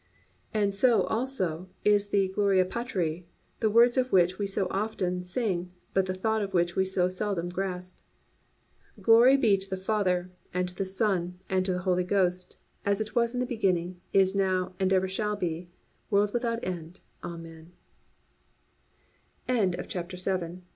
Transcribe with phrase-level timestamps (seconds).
[0.51, 3.27] And so, also, is the Gloria Patri,
[3.59, 7.07] the words of which we so often sing, but the thought of which we so
[7.07, 7.95] seldom grasp:
[8.99, 12.99] Glory be to the Father, and to the Son, and to the Holy Ghost, as
[12.99, 15.69] it was in the beginning, is now, and ever shall be,
[16.09, 16.99] world without end,